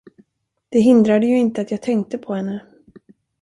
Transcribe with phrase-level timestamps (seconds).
[0.69, 2.61] Det hindrade ju inte att jag tänkte på henne.